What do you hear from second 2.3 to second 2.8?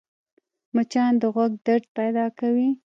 کوي